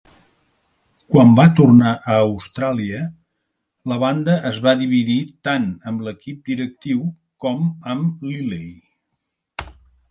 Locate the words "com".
7.47-7.65